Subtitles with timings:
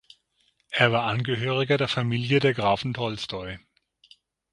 [0.71, 3.59] Er war Angehöriger der Familie der Grafen Tolstoi.